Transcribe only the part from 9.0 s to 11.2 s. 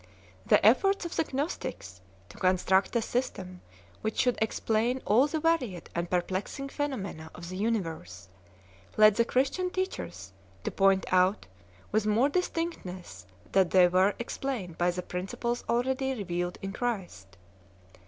the Christian teachers to point